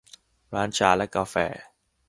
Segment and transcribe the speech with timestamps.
[0.53, 1.35] ร้านชาและกาแฟ